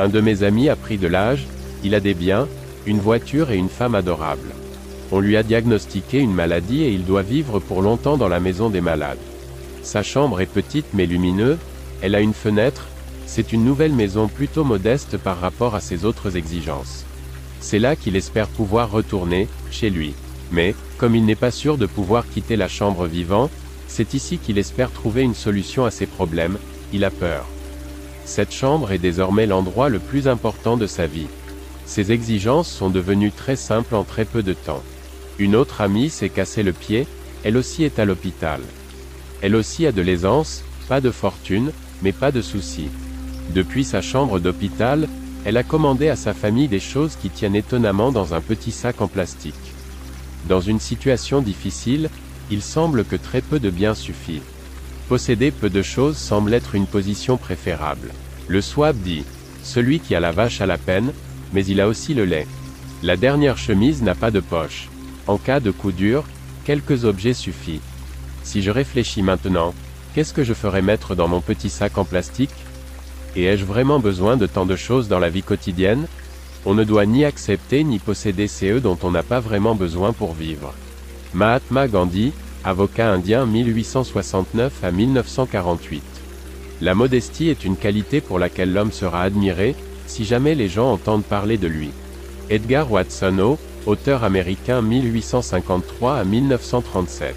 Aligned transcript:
Un 0.00 0.08
de 0.08 0.22
mes 0.22 0.44
amis 0.44 0.70
a 0.70 0.76
pris 0.76 0.96
de 0.96 1.06
l'âge, 1.06 1.46
il 1.84 1.94
a 1.94 2.00
des 2.00 2.14
biens, 2.14 2.48
une 2.86 3.00
voiture 3.00 3.50
et 3.50 3.58
une 3.58 3.68
femme 3.68 3.94
adorable. 3.94 4.48
On 5.12 5.20
lui 5.20 5.36
a 5.36 5.42
diagnostiqué 5.42 6.20
une 6.20 6.32
maladie 6.32 6.84
et 6.84 6.90
il 6.90 7.04
doit 7.04 7.20
vivre 7.20 7.58
pour 7.58 7.82
longtemps 7.82 8.16
dans 8.16 8.26
la 8.26 8.40
maison 8.40 8.70
des 8.70 8.80
malades. 8.80 9.18
Sa 9.82 10.02
chambre 10.02 10.40
est 10.40 10.46
petite 10.46 10.86
mais 10.94 11.04
lumineuse, 11.04 11.58
elle 12.00 12.14
a 12.14 12.20
une 12.20 12.32
fenêtre, 12.32 12.86
c'est 13.26 13.52
une 13.52 13.62
nouvelle 13.62 13.92
maison 13.92 14.26
plutôt 14.26 14.64
modeste 14.64 15.18
par 15.18 15.38
rapport 15.38 15.74
à 15.74 15.80
ses 15.80 16.06
autres 16.06 16.34
exigences. 16.34 17.04
C'est 17.60 17.78
là 17.78 17.94
qu'il 17.94 18.16
espère 18.16 18.48
pouvoir 18.48 18.90
retourner, 18.90 19.48
chez 19.70 19.90
lui. 19.90 20.14
Mais, 20.50 20.74
comme 20.96 21.14
il 21.14 21.26
n'est 21.26 21.34
pas 21.34 21.50
sûr 21.50 21.76
de 21.76 21.84
pouvoir 21.84 22.26
quitter 22.26 22.56
la 22.56 22.68
chambre 22.68 23.04
vivant, 23.04 23.50
c'est 23.86 24.14
ici 24.14 24.38
qu'il 24.38 24.56
espère 24.56 24.92
trouver 24.92 25.20
une 25.20 25.34
solution 25.34 25.84
à 25.84 25.90
ses 25.90 26.06
problèmes, 26.06 26.56
il 26.90 27.04
a 27.04 27.10
peur. 27.10 27.44
Cette 28.30 28.54
chambre 28.54 28.92
est 28.92 28.98
désormais 28.98 29.46
l'endroit 29.46 29.88
le 29.88 29.98
plus 29.98 30.28
important 30.28 30.76
de 30.76 30.86
sa 30.86 31.08
vie. 31.08 31.26
Ses 31.84 32.12
exigences 32.12 32.70
sont 32.70 32.88
devenues 32.88 33.32
très 33.32 33.56
simples 33.56 33.96
en 33.96 34.04
très 34.04 34.24
peu 34.24 34.44
de 34.44 34.52
temps. 34.52 34.84
Une 35.40 35.56
autre 35.56 35.80
amie 35.80 36.10
s'est 36.10 36.28
cassé 36.28 36.62
le 36.62 36.72
pied, 36.72 37.08
elle 37.42 37.56
aussi 37.56 37.82
est 37.82 37.98
à 37.98 38.04
l'hôpital. 38.04 38.60
Elle 39.42 39.56
aussi 39.56 39.84
a 39.84 39.90
de 39.90 40.00
l'aisance, 40.00 40.62
pas 40.88 41.00
de 41.00 41.10
fortune, 41.10 41.72
mais 42.02 42.12
pas 42.12 42.30
de 42.30 42.40
soucis. 42.40 42.90
Depuis 43.52 43.82
sa 43.82 44.00
chambre 44.00 44.38
d'hôpital, 44.38 45.08
elle 45.44 45.56
a 45.56 45.64
commandé 45.64 46.08
à 46.08 46.14
sa 46.14 46.32
famille 46.32 46.68
des 46.68 46.78
choses 46.78 47.16
qui 47.20 47.30
tiennent 47.30 47.56
étonnamment 47.56 48.12
dans 48.12 48.32
un 48.32 48.40
petit 48.40 48.70
sac 48.70 49.00
en 49.00 49.08
plastique. 49.08 49.74
Dans 50.48 50.60
une 50.60 50.78
situation 50.78 51.42
difficile, 51.42 52.08
il 52.48 52.62
semble 52.62 53.04
que 53.04 53.16
très 53.16 53.40
peu 53.40 53.58
de 53.58 53.70
biens 53.70 53.96
suffit. 53.96 54.40
Posséder 55.10 55.50
peu 55.50 55.70
de 55.70 55.82
choses 55.82 56.16
semble 56.16 56.54
être 56.54 56.76
une 56.76 56.86
position 56.86 57.36
préférable. 57.36 58.12
Le 58.46 58.60
swab 58.60 58.96
dit, 58.96 59.24
celui 59.64 59.98
qui 59.98 60.14
a 60.14 60.20
la 60.20 60.30
vache 60.30 60.60
a 60.60 60.66
la 60.66 60.78
peine, 60.78 61.12
mais 61.52 61.66
il 61.66 61.80
a 61.80 61.88
aussi 61.88 62.14
le 62.14 62.24
lait. 62.24 62.46
La 63.02 63.16
dernière 63.16 63.58
chemise 63.58 64.04
n'a 64.04 64.14
pas 64.14 64.30
de 64.30 64.38
poche. 64.38 64.88
En 65.26 65.36
cas 65.36 65.58
de 65.58 65.72
coup 65.72 65.90
dur, 65.90 66.22
quelques 66.64 67.04
objets 67.04 67.34
suffisent. 67.34 67.80
Si 68.44 68.62
je 68.62 68.70
réfléchis 68.70 69.22
maintenant, 69.22 69.74
qu'est-ce 70.14 70.32
que 70.32 70.44
je 70.44 70.54
ferais 70.54 70.80
mettre 70.80 71.16
dans 71.16 71.26
mon 71.26 71.40
petit 71.40 71.70
sac 71.70 71.98
en 71.98 72.04
plastique? 72.04 72.54
Et 73.34 73.46
ai-je 73.46 73.64
vraiment 73.64 73.98
besoin 73.98 74.36
de 74.36 74.46
tant 74.46 74.64
de 74.64 74.76
choses 74.76 75.08
dans 75.08 75.18
la 75.18 75.28
vie 75.28 75.42
quotidienne? 75.42 76.06
On 76.64 76.74
ne 76.74 76.84
doit 76.84 77.06
ni 77.06 77.24
accepter 77.24 77.82
ni 77.82 77.98
posséder 77.98 78.46
CE 78.46 78.78
dont 78.78 78.98
on 79.02 79.10
n'a 79.10 79.24
pas 79.24 79.40
vraiment 79.40 79.74
besoin 79.74 80.12
pour 80.12 80.34
vivre. 80.34 80.72
Mahatma 81.34 81.88
Gandhi, 81.88 82.32
avocat 82.64 83.10
indien 83.12 83.46
1869 83.46 84.84
à 84.84 84.90
1948. 84.90 86.02
La 86.80 86.94
modestie 86.94 87.48
est 87.48 87.64
une 87.64 87.76
qualité 87.76 88.20
pour 88.20 88.38
laquelle 88.38 88.72
l'homme 88.72 88.92
sera 88.92 89.22
admiré, 89.22 89.74
si 90.06 90.24
jamais 90.24 90.54
les 90.54 90.68
gens 90.68 90.92
entendent 90.92 91.24
parler 91.24 91.58
de 91.58 91.68
lui. 91.68 91.90
Edgar 92.48 92.90
Watson 92.90 93.56
auteur 93.86 94.24
américain 94.24 94.82
1853 94.82 96.16
à 96.16 96.24
1937. 96.24 97.34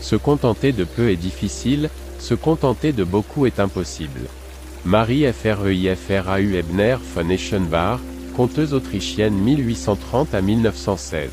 Se 0.00 0.16
contenter 0.16 0.72
de 0.72 0.84
peu 0.84 1.10
est 1.10 1.16
difficile, 1.16 1.90
se 2.18 2.34
contenter 2.34 2.92
de 2.92 3.04
beaucoup 3.04 3.46
est 3.46 3.60
impossible. 3.60 4.20
Marie 4.84 5.26
Freifrau 5.32 6.54
Ebner 6.54 6.96
von 7.14 7.28
Eschenbach, 7.28 8.00
conteuse 8.36 8.72
autrichienne 8.72 9.34
1830 9.34 10.34
à 10.34 10.40
1916. 10.40 11.30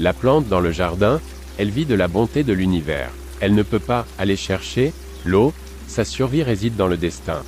La 0.00 0.12
plante 0.12 0.46
dans 0.48 0.60
le 0.60 0.70
jardin, 0.70 1.20
elle 1.58 1.70
vit 1.70 1.86
de 1.86 1.94
la 1.94 2.08
bonté 2.08 2.44
de 2.44 2.52
l'univers. 2.52 3.10
Elle 3.40 3.54
ne 3.54 3.62
peut 3.62 3.78
pas 3.78 4.06
aller 4.18 4.36
chercher 4.36 4.92
l'eau, 5.24 5.52
sa 5.86 6.04
survie 6.04 6.42
réside 6.42 6.76
dans 6.76 6.86
le 6.86 6.96
destin. 6.96 7.42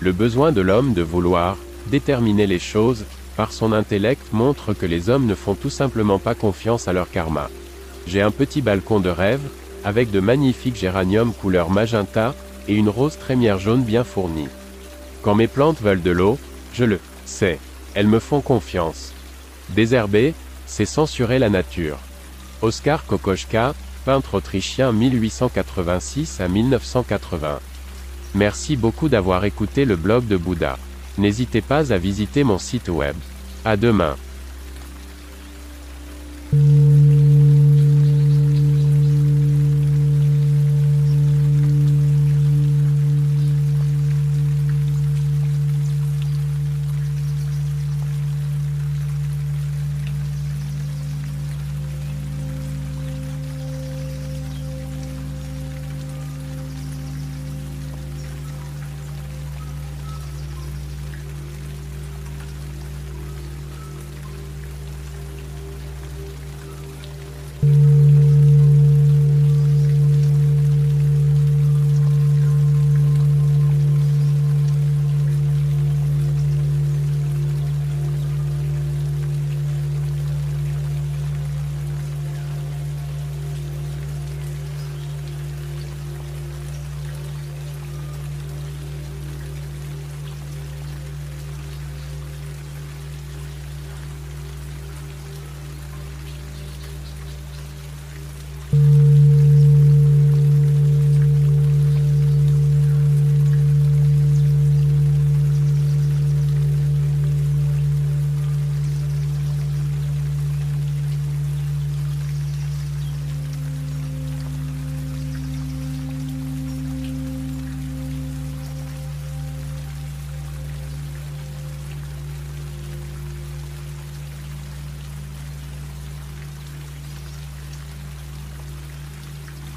Le 0.00 0.12
besoin 0.12 0.50
de 0.50 0.60
l'homme 0.60 0.94
de 0.94 1.02
vouloir 1.02 1.56
déterminer 1.86 2.46
les 2.46 2.58
choses, 2.58 3.04
par 3.36 3.52
son 3.52 3.72
intellect 3.72 4.32
montre 4.32 4.74
que 4.74 4.86
les 4.86 5.10
hommes 5.10 5.26
ne 5.26 5.34
font 5.34 5.54
tout 5.54 5.70
simplement 5.70 6.18
pas 6.18 6.34
confiance 6.34 6.88
à 6.88 6.92
leur 6.92 7.10
karma. 7.10 7.50
J'ai 8.06 8.22
un 8.22 8.30
petit 8.30 8.62
balcon 8.62 9.00
de 9.00 9.10
rêve, 9.10 9.40
avec 9.84 10.10
de 10.10 10.20
magnifiques 10.20 10.76
géraniums 10.76 11.32
couleur 11.34 11.70
magenta, 11.70 12.34
et 12.68 12.74
une 12.74 12.88
rose 12.88 13.18
trémière 13.18 13.58
jaune 13.58 13.82
bien 13.82 14.04
fournie. 14.04 14.48
Quand 15.22 15.34
mes 15.34 15.48
plantes 15.48 15.82
veulent 15.82 16.02
de 16.02 16.10
l'eau, 16.10 16.38
je 16.72 16.84
le 16.84 16.98
sais, 17.26 17.58
elles 17.94 18.06
me 18.06 18.18
font 18.18 18.40
confiance. 18.40 19.12
Désherber, 19.70 20.34
c'est 20.66 20.86
censurer 20.86 21.38
la 21.38 21.50
nature. 21.50 21.98
Oskar 22.64 23.04
Kokoschka, 23.04 23.74
peintre 24.06 24.36
autrichien 24.36 24.90
1886 24.90 26.40
à 26.40 26.48
1980. 26.48 27.60
Merci 28.34 28.76
beaucoup 28.76 29.10
d'avoir 29.10 29.44
écouté 29.44 29.84
le 29.84 29.96
blog 29.96 30.26
de 30.26 30.38
Bouddha. 30.38 30.78
N'hésitez 31.18 31.60
pas 31.60 31.92
à 31.92 31.98
visiter 31.98 32.42
mon 32.42 32.56
site 32.56 32.88
web. 32.88 33.16
À 33.66 33.76
demain. 33.76 34.16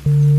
Mm-hmm. 0.07 0.36